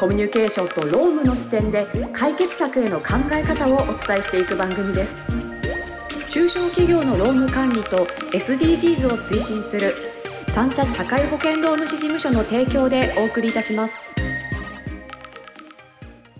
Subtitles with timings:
[0.00, 5.14] コミュニケーションと労務の視点で解決策への考え方をお伝えしていく番組です
[6.30, 9.94] 中小企業の労務管理と SDGs を推進する
[10.54, 14.00] 三茶社会保険労務士事務所の提供でお送りいたします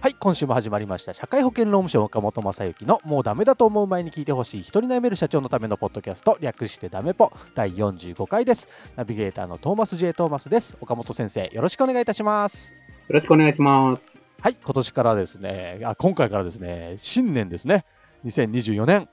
[0.01, 1.12] はい、今週も始まりました。
[1.12, 8.66] 社会保険労務省岡本正幸のもうダメだと思う前に聞いてほしい人に悩める社長のためのポッドキャスト略してダメポ第45回です。
[8.96, 10.15] ナビゲーターのトーマス J.
[10.15, 10.74] トーマスです。
[10.80, 12.79] 岡本先生、よろしくお願いいたします。
[13.10, 14.23] よろしくお願いします。
[14.41, 17.84] はい、今年からですね、あ今回からですね、新年ですね。
[18.24, 19.09] 2024年。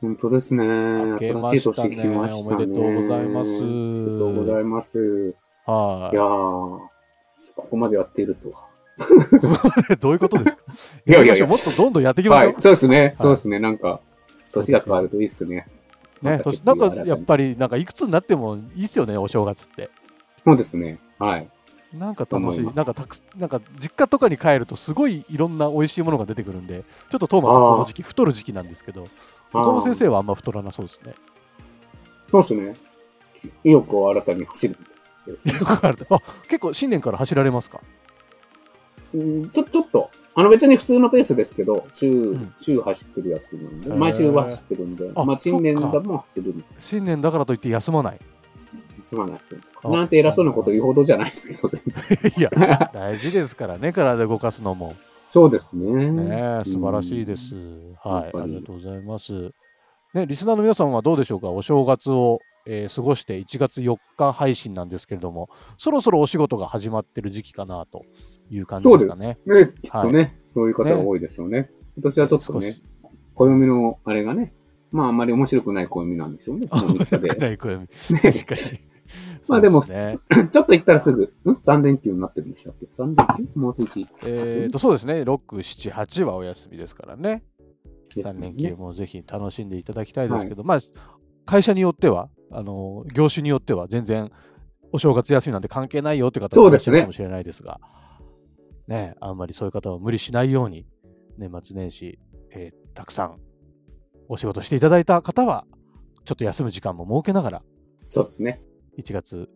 [0.00, 0.64] 本当ですね。
[0.66, 2.56] 明けま新しいしたね年来ましたね。
[2.56, 4.98] おめでとうございますおめでとうございます。
[5.66, 6.90] はいやー、こ
[7.70, 8.66] こまでやっているとは。
[9.92, 9.96] い。
[10.02, 10.62] どういうことですか？
[11.06, 12.46] いやいやいやもっとどんどんやっていきましょう。
[12.48, 13.12] はい、そうですね。
[13.14, 13.60] そうですね。
[13.60, 14.00] なんか、
[14.52, 15.04] 年が変わる。
[15.04, 15.68] るといいっすね。
[16.22, 19.90] ね、なんかやっぱり、なんかいくつになってもいいっすよね、お正月って。
[20.44, 20.98] そうですね。
[21.20, 21.48] はい。
[21.92, 22.64] なんか楽しい。
[22.64, 29.06] なんかたくすなんか実家とかに帰るとすごいいろんな美味しいものが出てくるんで、ちょっとトーマスこの時期太る時期なんですけど、
[29.52, 31.14] 岡本先生はあんま太らなそうですね。
[32.30, 32.76] そうですね。
[33.64, 34.76] 意欲を新たに走る。
[35.28, 37.80] よくあるとあ、結構新年から走られますか？
[39.14, 48.20] うんちょ、ちょっと、あの別に普通のペースですけど、週、ん週走ってるやつなんで、毎週は走ってるんで、あまあ新年だも走るみたい新年だからといって休まない。
[48.98, 49.04] な。
[49.04, 52.32] すまないですよあなんて偉そうなこと言うほどじゃないですけど、全然。
[52.38, 52.50] いや、
[52.92, 54.94] 大事ですからね、体動かすのも。
[55.28, 56.10] そうですね。
[56.10, 57.54] ねえ素晴らしいです。
[58.02, 59.52] はい、ありがとうございます。
[60.14, 61.50] ね、リスナーの皆さんはどうでしょうか？
[61.50, 68.02] お正月を、えー過ごして1月4日配信なんですけれども、そろそろお仕事が始まってる時期かなと
[68.50, 69.38] いう感じですかね。
[69.46, 71.70] ね、きっとね、そういう方が多いですよね。
[71.96, 72.76] 今年はちょっとね
[73.34, 74.54] 暦のあれがね、
[74.90, 77.28] まああんまり面白くない暦なんでしょうね、 この3日で。
[77.28, 77.88] 暗い暦ね
[78.22, 78.87] 確かに。
[79.48, 80.18] まあでも、ね。
[80.50, 83.58] ちょっと行ったらすぐ、ん ?3 連休になってるんでしたっけ ?3 連休？
[83.58, 87.44] もうすぐえーと、そうですね、6、7、8はお休みですからね。
[88.14, 88.40] 3ね。
[88.40, 90.78] 連休もぜひ楽しんでいただきたいですけど、まあ、
[91.46, 94.30] 会社によっては、あの業種によっては全然
[94.92, 97.78] お正月休みなんて関係ないよって方もいらっしゃるかもしれないですが、
[98.86, 100.86] ね、あんまりそういう方は無理しないように、
[101.36, 102.18] 年末年始、
[102.52, 103.38] えーたくさん
[104.28, 105.64] お仕事していただいた方は、
[106.24, 107.62] ちょっと休む時間も設けながら、
[108.08, 108.60] そうですね。
[108.98, 109.48] 1月、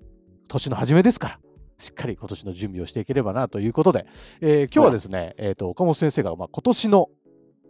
[0.48, 1.40] 年の初めですから、
[1.78, 4.06] しっかり今年の準備をしていければなということで、
[4.40, 7.08] えー今日はですね、えーと岡本先生が、まあ、今年の、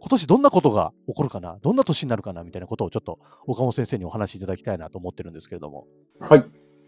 [0.01, 5.87] 今年どんなことが起こるかな、どんな年になるかなみたいなことをちょっと岡本先生にお話しいただきたいなと思ってるんですけれども、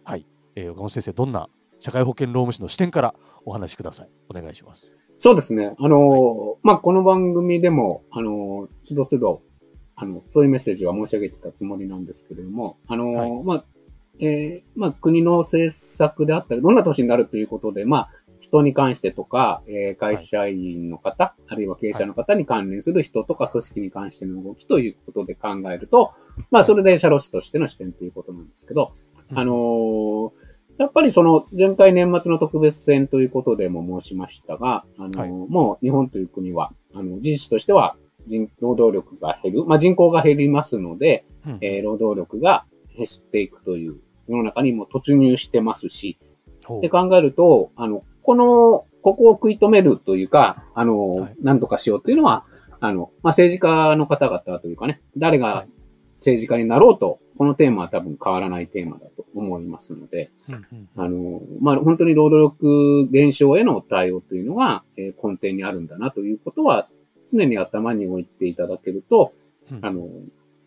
[0.04, 0.26] はい。
[0.56, 1.48] えー岡本先生、どんな
[1.80, 3.14] 社会保険労務士の視点から
[3.46, 4.10] お話しください。
[4.28, 4.92] お願いします。
[5.16, 5.74] そうですね。
[5.78, 9.42] あのーまあ、この番組でも、あのーつどつど、
[9.96, 13.64] あの、そういうメッセージは申し上げてたつもりなんですけれども、あのーはいまあ、
[14.20, 18.10] えーまあ、国の政策であったり、どんな年になるということで、まあ、
[18.40, 26.12] 人に関してとか、えー会社員の方、あるいは経営者の方に関連する人とか組織に関しての動きということで考えると、
[26.50, 28.92] まあ、それで社労士としての視点ということなんですけど、
[29.30, 30.30] うんあのー
[30.76, 35.30] やっぱりその前回年末の特別戦ということでも申しましたが、あのーはい。
[35.30, 37.96] もう日本という国は、あの、事実としては
[38.26, 41.58] 人、労働力が減る、まあ人口が減りますので、うん。
[41.60, 46.18] えー労働力が減っていくという世の中にも突入してますし、
[46.80, 51.34] で考えると、あの、この、ここを食い止めるというか、あの、はい。
[51.42, 52.46] なんとかしようっていうのは、
[52.80, 55.68] あの、まあ、政治家の方々というかね、誰はがい。
[56.16, 60.30] 政治家になろうと、このテーマは多分変わらないテーマだと思いますので、
[60.96, 66.86] あの、まあ、本当に労働力減少への対応というのが、えー根底にあるんだなということは、
[67.30, 69.32] 常に頭に置いていただけると、
[69.70, 69.80] うん。
[69.82, 70.06] あの、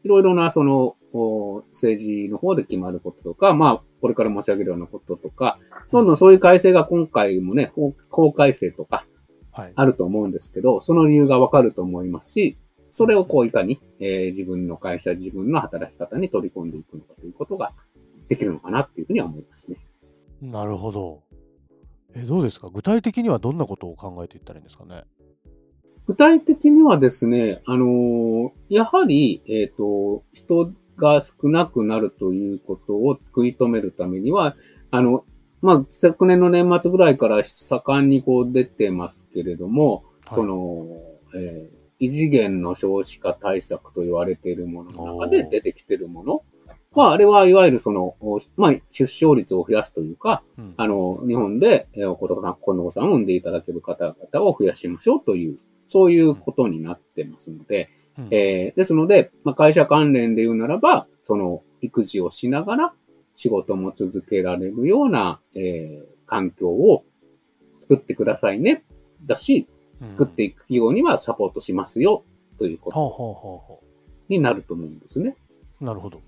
[0.03, 5.57] いろいろな、その、お政治の方で決まることとか、まあ、これから申し上げるようなこととか、
[5.91, 9.05] どんどんそういう改正が今回もね、法法改正とか
[9.51, 9.71] はい。
[9.75, 12.57] あると思うんですけど、その理由がわかると思いますし、
[12.91, 17.73] それをこういかに、えー自分の会社、自分の働き方に取り込んでいくのかということが
[18.27, 19.77] できるのかなっていうふうには思いますね。
[20.41, 21.23] なるほど。
[22.13, 22.69] え、どうですか？
[22.71, 25.03] 具体的にはどんなことを考えていったらいいんですかね？
[26.05, 34.55] 具体的にはですね、あのーやはり、えっ、と、人が少なくなるということを食い止めるためには、
[34.91, 35.25] あの、
[35.61, 40.35] まあ、昨年の年末ぐらいから盛んにこう出てますけれども、はい。
[40.35, 40.85] その、
[41.35, 46.43] えー異次元の少子化対策と言われているものの中で出てきているもの。
[46.93, 48.15] まあ、あれはいわゆるその、
[48.55, 62.93] まあ、出生率を増やすというか、うん、あの、日本で、えお子さん、子供さんを産んでいただける方々を増やしましょうという、そういうことになってますので、うん、えー、ですので、まあ、会社関連で言うならば、その、育児をしながら
[63.35, 67.03] 仕事も続けられるような、えー、環境を
[67.79, 68.83] 作ってくださいね。
[69.25, 69.67] だし、
[70.09, 72.23] 作っていくようにはサポートしますよ、
[72.57, 73.81] ということ
[74.29, 75.35] になると思うんですね。
[75.79, 76.21] なるほど。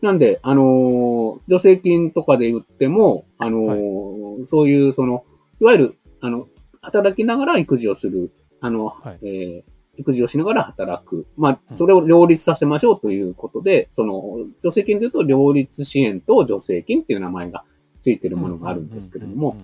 [0.00, 5.24] なんで、あのー、助成金とかで言っても、あのーはい、そういう、その、
[5.60, 6.48] いわゆる、あの、
[6.82, 8.30] 働きながら育児をする、
[8.64, 11.26] あの、はい、えー、育児をしながら働く。
[11.36, 17.64] まあ、それを両立させましょうということで、その、助成金で言うと、両立支援と助成金っていう名前が
[18.00, 19.54] ついてるものがあるんですけれども、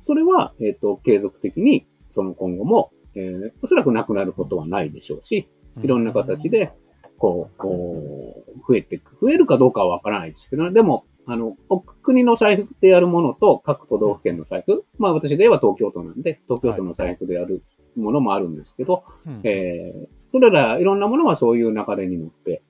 [0.00, 5.50] それは、えっ、ー、と、継続的に、その今後も、えー、おそらくなくなることはないでしょうし、
[5.82, 6.72] いろんな形で、
[7.18, 9.18] こう、こう増えていく。
[9.20, 11.56] 増えるかどうかはわからないですけど、でも、あの、
[12.02, 17.64] 国の財布でやるものと各都道府県の財布、まあ私で言えば東京都なんで、東京都の財布でやる
[17.96, 22.62] ものもあるんですけど、はい、えー、それらいろんなものはそういう流れに乗って、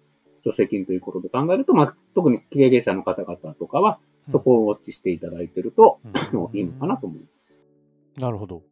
[0.43, 7.53] 助成金ということで考えると、まあ特に経営者の方々とかは、そこをウォッチしていただいてると、うん、 いいのかなと思います。
[8.19, 8.63] なるほど。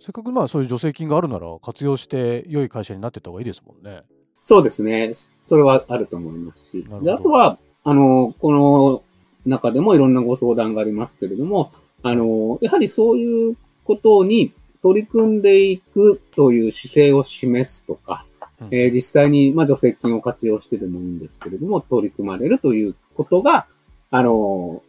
[0.00, 4.02] せっかくまあそういう助成金があるなら活用して良い会社になってた方がいいですもんね。
[4.42, 5.12] そうですね。
[5.46, 6.86] それはあると思いますし。
[7.02, 9.02] であとは、あの、この
[9.46, 11.70] 中でもいろんなご相談がありますけれども、
[12.02, 14.52] あの、やはりそういうことに
[14.84, 18.26] 取り組んでいくという姿勢を示すとか、
[18.60, 23.66] うん、えー、実際に、まあ、助成金を活用してでもいいんですけれども、取り組まれるということが、
[24.10, 24.82] あの、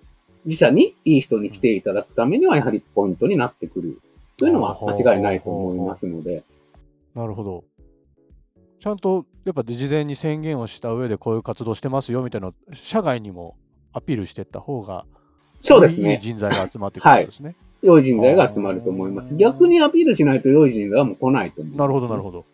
[0.43, 4.01] 自社にいい人に来ていただくためには、やはりポイントになってくる
[4.35, 6.43] というのは間違いないと思いますので。
[7.15, 7.63] なるほど。
[8.81, 13.55] ちゃんとやっぱ事前に宣言をした上でこういう活動してますよみたいな社外にも
[13.93, 15.05] アピールしていった方が、
[15.61, 16.15] そうですね。
[16.15, 17.55] いい人材が集まってくるんですね。
[17.89, 19.35] はい、良い人材が集まると思います。
[19.35, 22.45] 逆にアピールしないと良い人材はもう来ないと思う、ね、なるほど、なるほど。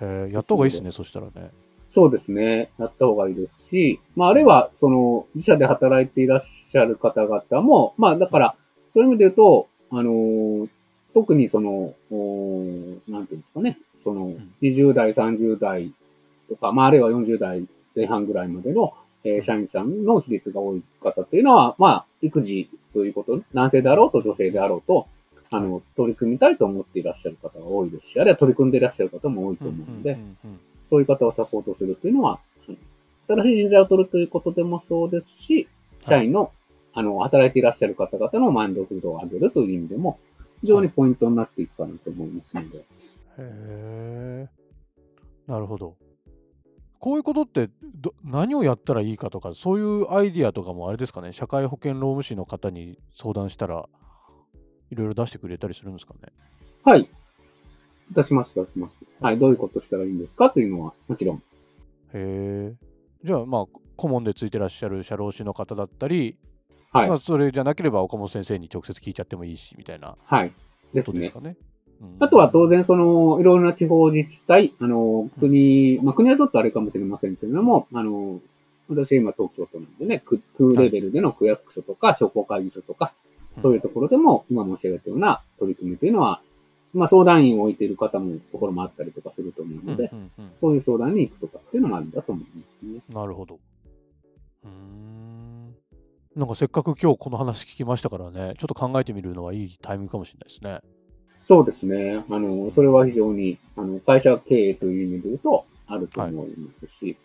[0.00, 1.50] へやった方がいいですね、そしたらね。
[1.90, 2.70] そうですね。
[2.78, 8.56] やった方がいいですし、まあ、あるいは、その、自社で働いていらっしゃる方々も、まあ、だから、
[8.90, 10.68] そういう意味で言うと、あのー、
[11.14, 11.94] 特にその、
[13.08, 15.92] なんていうんですかね、その、20代、30代
[16.50, 18.92] とか、まあ、あるいは40代前半ぐらいまでの、
[19.24, 25.06] えー、社員さんの比率が多い方っていうのは、まあ、育児ということ、男性であろうと女性であろうと、
[25.50, 30.18] あの、取り組みたいと思っていらっしゃる方が多いですし、あるいは取り組んでいらっしゃる方も多いと思うので、
[30.86, 32.40] そういう方をサポートするというのは、
[33.28, 35.68] 新しい人材を取るということでもそうですし、
[36.08, 36.50] 社員の、はい、
[36.94, 40.18] あの、働いていらっしゃる方々の満足度を上げるという意味でも、
[40.62, 42.78] 非常にポイントになっていくかなと思いますので。
[42.78, 42.84] へ
[43.38, 44.48] え。
[45.46, 45.94] なるほど。
[47.00, 53.88] こういうことってど何をやったらいいかとか、そういうアイディアとかもあれですかね、社会保険労務士の方に相談したら、
[54.90, 56.32] いろいろ出してくれたりするんですかね？
[56.84, 57.08] はい。
[58.12, 58.96] 出します、出します。
[59.20, 59.38] はい。
[59.38, 61.36] どういうことしたらいいんですかというのは、もちろん。
[61.36, 61.42] へ
[62.14, 62.74] え。
[63.24, 63.66] じゃあ、まあ、
[63.96, 66.38] 顧問でついてらっしゃる社労士の方だったり、
[66.92, 67.08] はい。
[67.08, 70.16] まあ、それじゃなければ岡本先生に直接聞いちゃってもいいし、みたいな。
[70.24, 70.52] はい。
[70.94, 71.20] ですね。
[71.20, 71.56] ですかね？
[72.00, 78.40] うん、あとは当然その、いろいろな地方自治体、あの、国、まあ国はちょっとあれかもしれませんけれども、あの、
[78.88, 80.40] 私今東京都なんでね、区
[80.76, 83.12] レベルでの区役所とか商工会議所とか、
[83.60, 86.40] そういうところでも今申し上げたような取り組みというのは、
[86.92, 90.10] まあ相談員を置いている方も、ところもあったりとかすると思うので、
[90.60, 93.00] そういう相談に行くとかっていうのもあるんだと思いますね。
[93.08, 93.58] なるほど。
[94.64, 95.74] うん。
[96.36, 100.95] なんかせっかく今日この話聞きましたからね、ちょっと考えてみるのはいいタイミングかもしれないですね。
[101.46, 102.24] そうですね。
[102.28, 107.16] あの、それは非常に、あの、会社経営という意味で言うと、あると思いますし、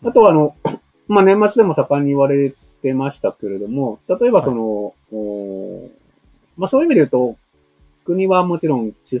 [0.00, 0.56] はい、あとは、あの、
[1.06, 5.90] まあ、年末でも盛んに言われてましたけれども、例えばその、はい、
[6.56, 7.36] まあ、そういう意味で言うと、
[8.06, 9.20] 国はもちろん出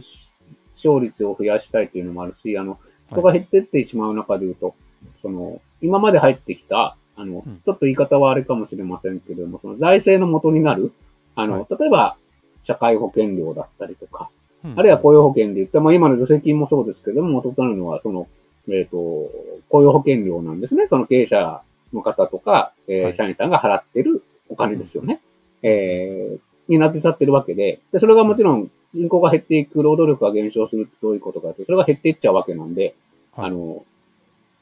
[0.72, 2.78] 生率を増やしたいというのもあるし、あの、
[3.10, 4.74] 人が減ってってしまう中で言うと、はい、
[5.20, 10.94] その、今まで入ってきた、あの、うん、ちょっと言い方はあれかもしれませんけれども、その財政の元になる、
[11.34, 12.16] あの、例えば、
[12.62, 14.30] 社会保険料だったりとか、
[14.76, 18.28] あるいは雇用保険で言ったまあ今の助成金もそうですけれども、元となるのは、その、
[18.68, 19.30] えっ、ー、と、
[19.68, 20.86] 雇用保険料なんですね。
[20.86, 21.62] その経営者
[21.92, 25.20] の方とか、えー、社員さんが払ってるお金ですよね。
[25.62, 26.38] えー、
[26.68, 32.94] になって立ってるわけで、で、それがもちろん人口が減っていく、労働力が減少するってどういうことかって、それが減っていっちゃうわけなんで、
[33.34, 33.84] はい、あの、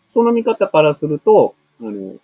[0.08, 2.14] その見方からすると、あの、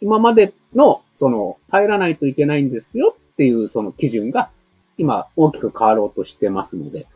[0.00, 4.50] 今までの、その、入らないといけないんですよっていうその基準が、
[5.00, 7.06] 今大きく変わろうとしてますので、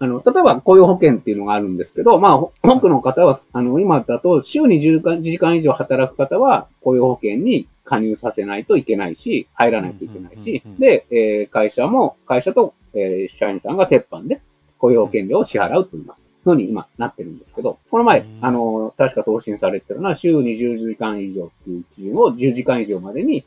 [0.00, 14.40] あの、例えば雇用保険っていうのがあるんですけど、まあ、多くの方は、あの、今だと週に10時間以上働く方は雇用保険に加入させないといけないし、入らないといけないし、で、えー、会社も、会社と、えー、社員さんが折半で
[14.78, 16.06] 雇用保険料を支払うという
[16.44, 23.44] ふうに今なってるんですけど、この前、あの、確か答申されてるのは週20時間以上っていう基準を10時間以上までに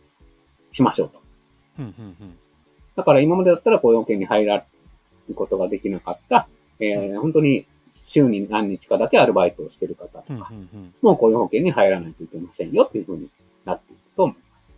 [0.71, 1.21] しましょうと。
[3.01, 4.63] だから今までだったら雇用保険に入ら
[5.27, 6.47] ることができなかった、
[6.79, 7.65] えー、本当に
[7.95, 10.51] 週に何日かだけアルバイトをしてる方とか、
[11.01, 13.27] もう雇用保険に入らないといけませんよっていうふうに
[13.65, 14.73] なっていくと思います。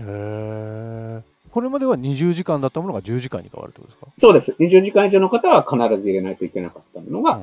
[0.00, 1.22] へー。
[1.50, 4.06] これまでは20時間だったものが10時間に変わるってことですか？
[4.16, 4.52] そうです。
[4.58, 7.40] 20時間以上の方は必ず入れないといけなかったものが、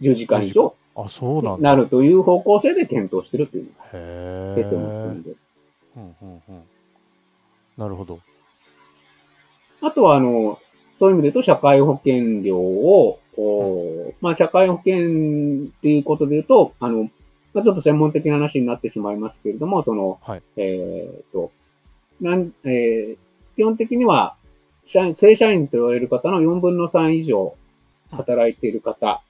[0.00, 5.30] 10時間以上あ、そうなんなるという方向性で検討してるというのが出てますので。
[5.96, 6.62] うんうんうん、
[7.76, 8.20] なるほど。
[9.80, 10.58] あとは、あの、
[10.98, 14.94] そういう意味で言うと、社会保険料を、うん、まあ、社会保険
[15.68, 17.10] っていうことで言うと、あの、
[17.52, 21.52] まあ、ちょっと専門的な話になってしまいますけれども、その、はい、えっ、と、
[22.20, 23.16] なん、えー、
[23.56, 24.36] 基本的には、
[24.86, 27.54] 社員、正社員と言われる方の4分の3以上
[28.10, 29.22] 働いている方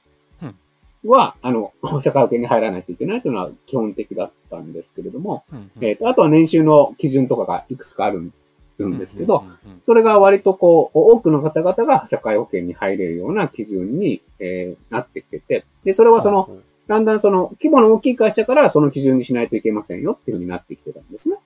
[1.05, 5.45] は、あの、 社会保険に入らないといけないというのは基本的だったんですけれども、
[5.81, 8.33] えっ、と、あとは年収の基準とかがいくつかあるん
[8.79, 9.45] るんですけど、
[9.83, 16.51] それが割とこう、多くの方々が社会保険に入れるような基準に、えー、なってきてて、で、それはその、
[16.87, 21.37] だんだんその規模の大きい会社からその基準にしないといけませんよっていうふうになってきてたんですね。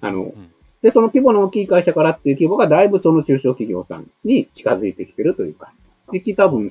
[0.00, 0.32] あの、
[0.82, 5.72] で、その規模の大きい会社からっていう規模がだいぶその中小企業さんに近づいてきてるというか、
[6.10, 6.68] 時期多分、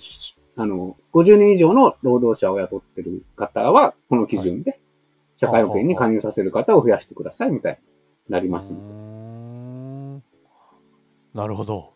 [0.58, 4.80] あの、50年以上の労働者を雇ってる方は、この基準で、
[5.38, 7.80] 社会保険に加入させる方を増やしてくださいみたい
[8.28, 9.11] になりますので。
[11.34, 11.94] なるほど。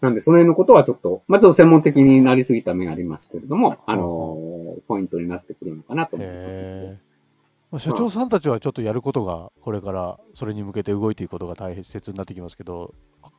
[0.00, 7.08] なんで、その辺のことはちょっと、まず専門的になりすぎた面ありますけれども、あのポイントになってくるのかなと思いますので。
[7.78, 12.94] 社長さんたちはちょっとやることが、これからそれに向けて動いていくことが大切になってきますけど、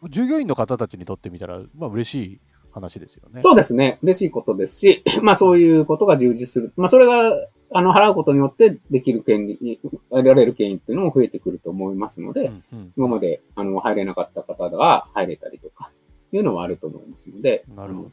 [0.10, 2.42] 従業員の方たちにとってみたら、まあ嬉しい
[2.72, 3.42] 話ですよね。
[3.42, 3.98] そうですね。
[4.04, 6.74] 嬉しいことですし、 まあそういうことが充実する。
[6.76, 7.32] まあそれが、
[7.72, 15.92] あの、払うことによってできる権利、得られる権利っていうのも増えてくると思いますので、うんうん、今まで、あの、入れなかった方が入れたりとか、
[16.32, 18.10] いうのはあると思いますので、なるほど。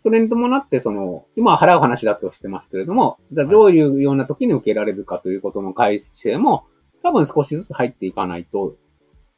[0.00, 6.64] それに伴って、その、今は払う話だけをしてますけれども、実はどういうような時に受けられるかということの改正も、
[7.02, 8.76] 多分少しずつ入っていかないと、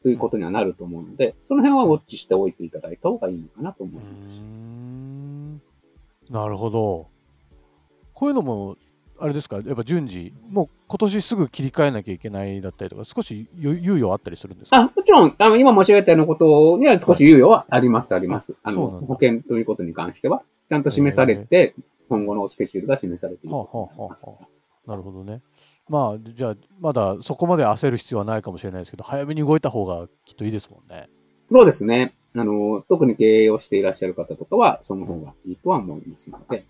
[0.03, 4.43] ということにはなると思うので、その辺はウォッチしておいていただいた方がいいのかなと思います。
[6.31, 7.09] なるほど。
[8.13, 8.77] こういうのも、
[9.19, 14.77] あれですか、やっぱ順次、もう今年すぐ切り替えなきゃいけないだったりとか、少し猶予あったりするんですか？
[14.77, 18.57] あもちろん、あの今申し上げたようなことには少し猶予はあります、あります。
[18.63, 20.43] あの、保険ということに関しては。
[20.69, 21.75] ちゃんと示されて、
[22.09, 24.11] 今後のスケジュールが示されているはあはあは
[24.87, 25.43] あ、なるほどね。
[25.89, 31.09] まあ、じゃあ、まだそこまで焦る必要はないかもしれないですけど、早めに動いた方がきっといいですもんね。
[31.51, 32.17] そうですね。
[32.35, 36.67] あの、特に経営をしていらっしゃる方とかは、その方がいいとは思いますので、はい。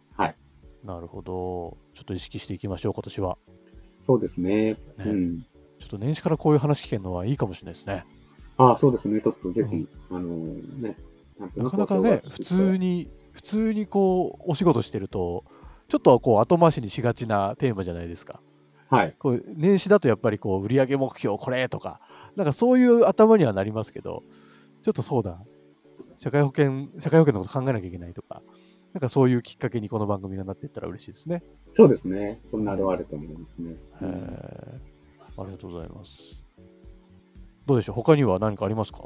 [0.87, 1.77] なるほど。
[1.95, 3.39] ちょっと意識していきましょう、今年は。
[4.03, 4.75] そうですね。
[4.75, 5.41] ねうん。
[5.79, 8.05] ちょっと年始からこういう話聞けるのはいいかもしれないですね。
[8.57, 9.21] ああ、そうですね。
[9.21, 10.29] ちょっとぜひ、うん、あの
[10.81, 10.97] ね、
[11.57, 15.45] なかなかね、普通に普通にこうお仕事してると
[15.89, 18.41] ちょっとこう後回しにしがちなテーマじゃないですか。
[18.89, 22.01] はい、こう年始だとやっぱりこう売上目標これとか
[22.37, 24.23] なんかそういう頭にはなりますけど
[24.85, 25.41] ちょっとそうだ
[26.17, 28.43] 社会保険社会保険のこと考えなきゃいけないとか
[28.97, 31.43] なんかそういうきっかけにこの番組がなっていったら嬉しいですね。
[31.73, 32.41] そうですね。
[32.45, 33.75] そんなあるあると思いますね。
[34.01, 34.81] え
[35.37, 36.19] ありがとうございます。
[37.67, 37.95] どうでしょう？
[37.95, 39.01] 他には何かありますか？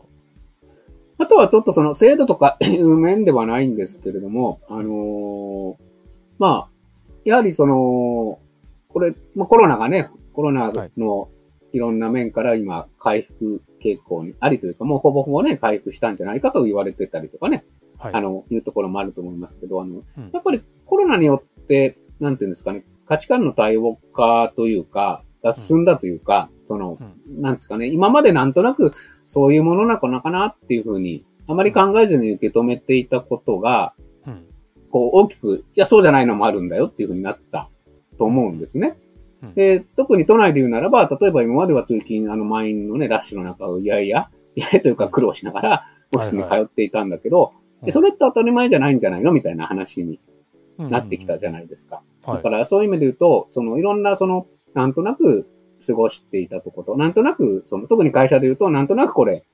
[1.19, 5.77] あとはちょっとその制度とかい う面ではないんですけれども、あのー、
[6.39, 6.71] まあ、
[7.25, 8.39] やはりその、
[8.91, 11.31] これ、まあ、コロナがね、コロナの
[11.73, 17.65] いろんな面から今回復傾向にありというか、もうほぼほぼね、回復したんじゃないかと言われてたりとかね、
[18.00, 28.92] はい、あの、いうところもあると思いますけど、あの、うん、やっぱりコロナによって、なんていうんですかね、価値観の多様化というか、が進んだというか、その、なんですかね、今までなんとなく
[29.26, 33.95] そういうものなのかなっていうふうに、あまり考えずに受け止めていたことが、
[34.90, 37.69] こう大きく、いや、そうじゃないのもあるんだよっていうふうになった
[38.19, 38.97] と思うんですね。
[39.54, 47.52] で、特に都内で言うならば、例えば今までは通勤、あの満員のね、ラッシュの中をいやいや、いやというか苦労しながら、オフィスに通っていたんだけど、
[47.89, 50.21] それって当たり前じゃないんじゃないのみたいな話に
[50.79, 52.03] なってきたじゃないですか。
[52.27, 55.49] だからそういう意味で言うと、そのいろんなその、なんとなく
[55.87, 59.45] 過ごしていたとこと、なんとなく、その、特に会社で言うと、なんとなくこれ、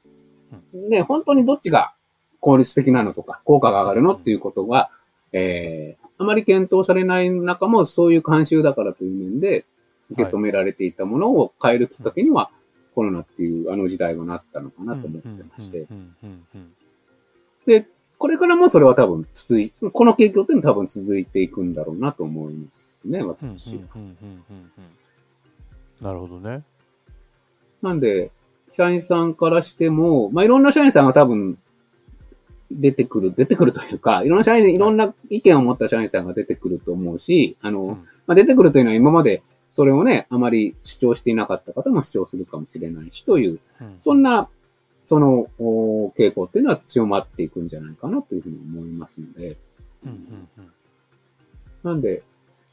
[0.73, 1.95] ね、本当にどっちが
[2.40, 4.90] 効率的なのとか、効果が上がるのっていうことが、
[5.33, 9.66] えー、あまり検討されない中もそういう慣習だからという面で
[10.11, 12.50] 受け止められていたものを変えるきっかけには、
[12.95, 15.87] コロナっていうあの時代はなったのかなと思ってまして。
[17.66, 23.82] で、これからもそれは多分続い、この傾向っていうのは多分続いていくんだろうなと思いますね、私は。
[26.00, 26.62] なるほどね。
[27.82, 28.32] なんで、
[28.70, 31.58] 社員さんからしても、まあ、いろんな社員さんが多分
[32.70, 37.94] 出てくる、出てくるというか、いろんな社員、いろんな意見を持った社員さんが出てくると思うし、あの、うん
[38.26, 39.42] まあ、出てくるというのは今まで
[39.76, 43.61] それをね、あまり主張していなかった方も主張するかもしれないし、という、
[44.00, 44.49] そんな、
[45.06, 49.56] その、お傾向っていうのは強まっていくんじゃないかなというふうに思いますので、
[51.82, 52.22] なんで、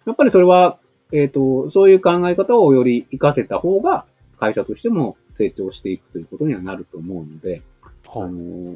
[0.05, 0.79] やっぱりそれは、
[1.11, 4.05] えっ、と、そういう考え方をより活かせた方が、
[4.39, 7.61] 会社としても成長していくということにはなると思うので、
[8.07, 8.75] あはの、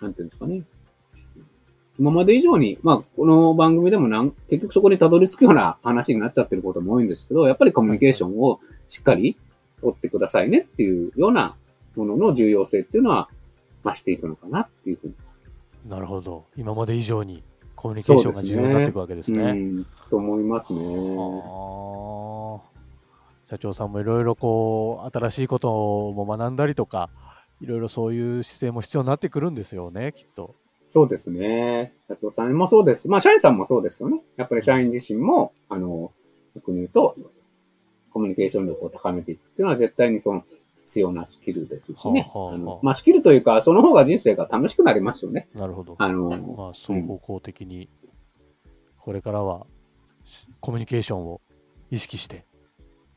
[0.00, 0.62] なんていうんですかね。
[1.98, 9.36] 今まで以上に、まあ、この番組でもなん結局そこにたどり着くような話になっちゃってることも多いんですけど、やっぱりコミュニケーションをしっかり
[9.80, 11.54] 取ってくださいねっていうような
[11.96, 13.28] ものの重要性っていうのは
[13.84, 15.14] 増していくのかなっていうふうに。
[15.86, 16.44] なるほど。
[16.56, 17.42] 今まで以上に
[17.76, 19.42] コミュニケーションが重要になっていくわけですね。
[19.42, 20.80] うん、と思いますね。
[23.44, 27.10] 社長さんもいろいろこう新しいことも学んだりとか
[27.60, 30.54] いろいろそういう姿勢も必要になってくるんですよねきっと。
[30.86, 31.94] そうですね。
[32.08, 33.08] 社長さんもそうです。
[33.08, 34.20] まあ、社員さんもそうですよね。
[34.36, 36.12] やっぱり社員自身も、あの、
[36.54, 37.16] 逆に言うと、
[38.12, 40.44] コミュニケーション力を高めていくっていうのは絶対にその
[40.76, 42.30] 必要なスキルですしね。
[42.32, 45.48] はあはあはあまあ、スキルというか、その方が人生が楽しくなりますよね。
[45.54, 45.96] なるほど。
[45.98, 47.88] あの、まあ双方向的に
[48.98, 49.66] これからは
[50.24, 51.40] しコミュニケーションを
[51.90, 52.46] 意識して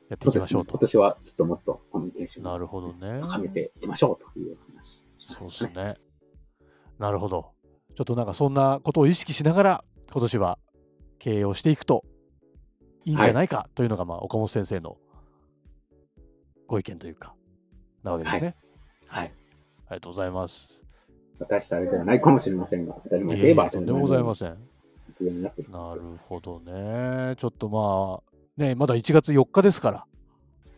[0.10, 0.28] やって。
[0.28, 0.72] いうきましょうと。
[0.72, 3.20] 今年はちょっともっとコミュニケーションをなるほどね。
[3.22, 5.96] 高めていきましょうという話そうですね。
[7.00, 7.52] なるほど。
[7.96, 10.60] ちょっとなんかそんなことを意識しながら今年は
[11.20, 12.04] 経営をしていくと
[13.06, 14.98] いいんじゃないかというのが、まあ岡本先生の
[16.67, 17.34] ご意見というか、
[18.08, 18.56] なわけですね。
[19.08, 19.26] はい。
[19.26, 20.82] ありがとうございます。
[21.39, 24.50] 私とあれではないかもしれませんが、当たり前といえば当とんでもございません。
[24.50, 26.02] ななる。
[26.28, 27.36] ほどね。
[27.38, 30.06] ちょっとまあ、ね、まだ1月4日ですから、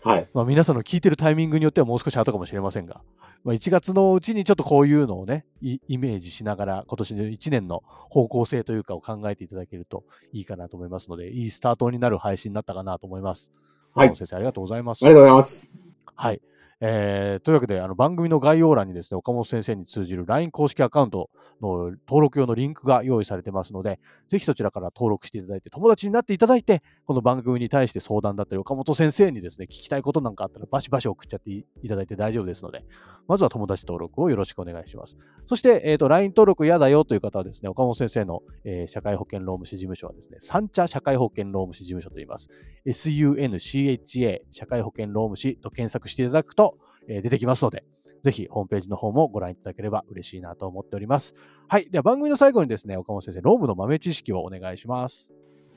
[0.03, 0.29] はい。
[0.33, 3.01] まあ、皆さんの聞いてるタイミングによってはもう少し後かもしれませんが、
[3.43, 13.51] まあ、1月のうちにちょっとこういうのをね、イイメージしながら、今年の1年の方向性というかを考えていただけるといいかなと思いますので、いいスタートになる配信になったかなと思います。
[13.93, 15.03] はい先生、ありがとうございます。
[15.03, 15.73] ありがとうございます。
[16.15, 16.41] はい。
[16.81, 21.29] えーというわけで、あの番組の概要欄にですね、岡本先生に通じる LINE 公式アカウント
[21.61, 32.85] の登録用のリンクが用意されてますので、ぜひそちらから登録していただいて、友達になっていただいて、この番組に対して相談だったり、岡本先生にですね、聞きたいことなんかあったら、バシバシ送っちゃっていただいて大丈夫ですので、
[33.27, 35.17] まずは友達登録をよろしくお願いします。
[35.45, 42.49] そして、えーと、LINE 登録嫌だよという方はですね、岡本先生の、えー社会保険労務士事務所はですね、三茶社会保険労務士事務所と言います。
[42.87, 46.68] SUNCHA 社会保険労務士と検索していただくと、
[47.09, 47.83] えー出てきますので、
[48.23, 51.35] ぜひホームページの方もご覧いただければ嬉しいなと思っております。
[51.67, 51.89] はい。
[51.89, 55.31] では番組の最後にですね、岡本先生、ロームの豆知識をお願いします。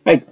[0.05, 0.25] はい。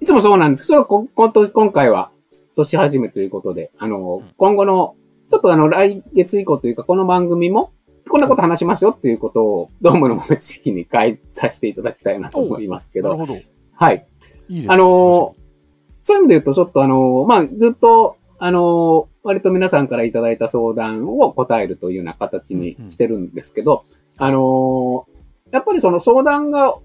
[0.00, 2.10] いつもそうなんですけど、今回は
[2.54, 4.96] 年始めということで、あの、うん今後の、
[5.28, 7.72] ちょっとあの、来月以降というか、この番組も、
[8.08, 13.34] こんなこと話しますよっていうことを、ドームの豆知識に変えさせていただきたいなと思いますけど、なるほど。
[13.34, 14.06] いはい。
[14.48, 14.74] いですね。
[14.74, 15.46] あのー
[16.08, 23.84] そういう意味で言うと、ちょっとあのーまあ、ずっと、あのー割と皆さんからいただいた相談を答えるというような形にしてるんですけど、
[24.18, 25.16] あのー
[25.52, 26.76] やっぱりその相談が、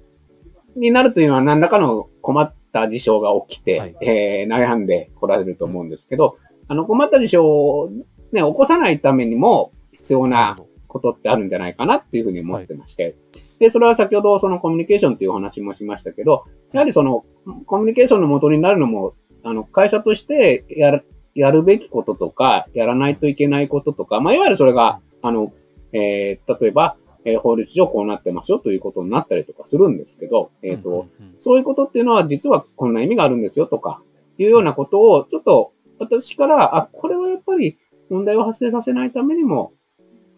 [0.75, 3.95] になるというのは何らかの困った事象が起きて、はい。
[4.01, 6.35] えー悩んで来られると思うんですけど、
[6.67, 7.89] あの、困った事象を
[8.31, 13.15] ね、起こさないためにも必要なことってあるんじゃないかなっていうふうに思ってまして。
[13.59, 17.25] で、それは先ほどそのコミュニケーションっていうお話もしましたけど、やはりその
[17.65, 25.53] コミュニケーションの元になるのも、あの、会社としてやる、やるべきこととか、やらないといけないこととか、まあ、いわゆるそれが、あの、
[25.93, 34.01] えー例えば、えー法律上こうなってますよということになったりとかするんですけど、えっ、と、うんうんうんそういうことっていうのは実はこんな意味があるんですよとか、
[34.37, 37.77] いうようなことを、ちょっと私から、あ、これはやっぱり
[38.09, 39.73] 問題を発生させないためにも、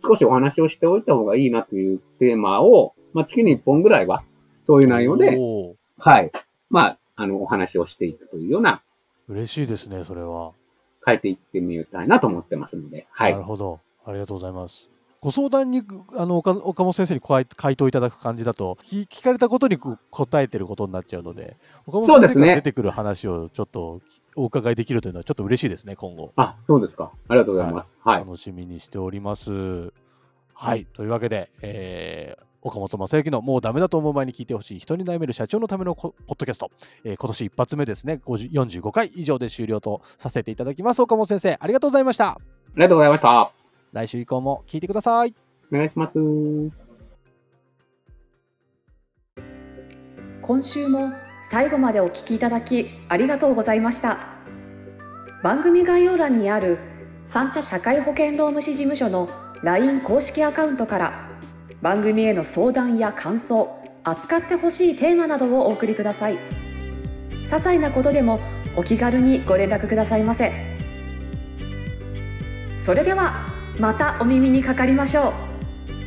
[0.02, 4.24] 少しお話をしておいた方がいいなというテーマを、まあ、月に1本ぐらいは、
[4.62, 5.38] そういう内容で、
[5.98, 6.32] はい。
[6.70, 8.84] まあ、あの、お話をしていくというような、
[9.30, 10.52] 嬉しいですね、それは。
[11.06, 13.44] 変えていってみたいなと思ってますので、はないる。
[13.44, 13.80] ほど。
[14.06, 14.90] ありがとうございます。
[15.22, 15.84] ご相談に
[16.18, 24.02] あの岡岡本先生に回回答いただく感じだと聞聞かれたことにこ答えてることになっちゃうので岡本先生から出てくる話をちょっと
[24.36, 27.14] お伺いできるというのはちょっと嬉しいですね今後あ、そうですか。
[27.30, 27.98] ありがとうございます。
[28.04, 28.20] はい。
[28.20, 29.94] 楽しみにしております。
[30.56, 36.72] はい、というわけで、えー岡本正幸のもうダメだと思う前に聞いてほしい人に悩める社長のためのポッドキャスト、
[37.04, 38.22] えー、今年一発目ですね。
[38.26, 41.02] 45回以上で終了とさせていただきます。
[41.02, 42.30] 岡本先生ありがとうございました。
[42.30, 42.38] あ
[42.76, 43.52] りがとうございました。
[43.92, 45.36] 来週以降も聞いてください。
[45.72, 46.18] お願いします。
[50.42, 54.20] 今週も最後までお聞きいただきありがとうございました。
[55.44, 56.80] 番組概要欄にある
[57.28, 59.30] 三茶社会保険労務士事務所の
[59.62, 61.23] LINE 公式アカウントから
[61.84, 66.38] 番組への相談や感想扱ってほしいテーマなどをお送りください。
[67.44, 68.40] 些細なことでも
[68.78, 70.54] お気軽にご連絡くださいませ。
[72.80, 75.34] それではまたお耳にかかりましょ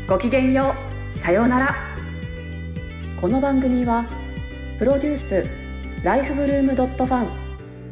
[0.06, 0.08] う。
[0.08, 0.74] ごきげんよ
[1.14, 1.18] う。
[1.18, 1.76] さようなら。
[3.20, 4.06] この番組は
[4.78, 5.46] プロデュース
[6.02, 7.28] ライフブルームドットファン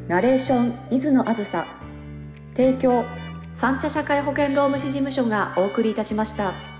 [0.08, 1.66] ナレーション水野あずさ
[2.56, 3.04] 提供
[3.54, 6.73] 三茶社会保険労務士事務所がお送りいたしました。